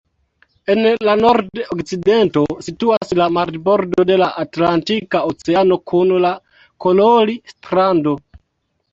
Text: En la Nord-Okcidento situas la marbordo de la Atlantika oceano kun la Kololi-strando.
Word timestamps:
En 0.73 0.85
la 1.07 1.13
Nord-Okcidento 1.17 2.41
situas 2.67 3.11
la 3.19 3.27
marbordo 3.35 4.05
de 4.11 4.17
la 4.21 4.29
Atlantika 4.45 5.21
oceano 5.33 5.77
kun 5.91 6.15
la 6.25 6.33
Kololi-strando. 6.87 8.15